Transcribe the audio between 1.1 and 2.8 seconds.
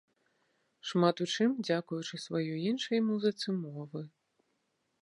у чым дзякуючы сваёй